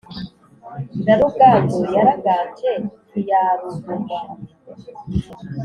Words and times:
Na 1.05 1.13
Ruganzu 1.19 1.81
yaraganje 1.95 2.71
ntiyarugumanye 3.09 4.51